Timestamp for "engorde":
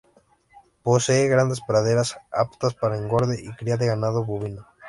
2.97-3.39